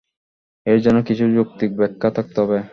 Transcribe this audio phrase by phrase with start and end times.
[0.65, 2.57] এর জন্য কিছু যৌক্তিক ব্যাখ্যা থাকতে হবে।